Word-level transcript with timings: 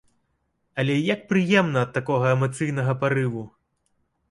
Але 0.83 0.95
як 1.07 1.21
прыемна 1.33 1.79
ад 1.87 1.93
такога 1.99 2.33
эмацыйнага 2.39 2.99
парыву! 3.07 3.47